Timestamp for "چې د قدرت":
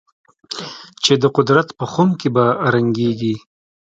1.03-1.67